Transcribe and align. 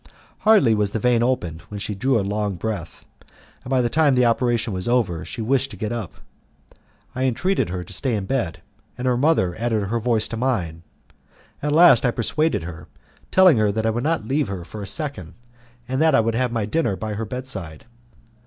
Hardly 0.39 0.73
was 0.73 0.93
the 0.93 0.99
vein 0.99 1.21
opened 1.21 1.61
when 1.69 1.79
she 1.79 1.93
drew 1.93 2.19
a 2.19 2.25
long 2.25 2.55
breath, 2.55 3.05
and 3.63 3.69
by 3.69 3.81
the 3.81 3.87
time 3.89 4.15
the 4.15 4.25
operation 4.25 4.73
was 4.73 4.87
over 4.87 5.23
she 5.23 5.43
wished 5.43 5.69
to 5.69 5.77
get 5.77 5.91
up. 5.91 6.15
I 7.13 7.25
entreated 7.25 7.69
her 7.69 7.83
to 7.83 7.93
stay 7.93 8.15
in 8.15 8.25
bed, 8.25 8.63
and 8.97 9.05
her 9.05 9.15
mother 9.15 9.53
added 9.59 9.89
her 9.89 9.99
voice 9.99 10.27
to 10.29 10.37
mine; 10.37 10.81
at 11.61 11.71
last 11.71 12.03
I 12.03 12.09
persuaded 12.09 12.63
her, 12.63 12.87
telling 13.29 13.57
her 13.57 13.71
that 13.71 13.85
I 13.85 13.91
would 13.91 14.03
not 14.03 14.25
leave 14.25 14.47
her 14.47 14.65
for 14.65 14.81
a 14.81 14.87
second, 14.87 15.35
and 15.87 16.01
that 16.01 16.15
I 16.15 16.19
would 16.19 16.33
have 16.33 16.51
my 16.51 16.65
dinner 16.65 16.95
by 16.95 17.13
her 17.13 17.25
bedside. 17.25 17.85